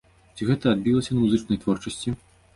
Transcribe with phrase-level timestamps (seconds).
[0.37, 2.17] Ці гэта адбілася на музычнай творчасці?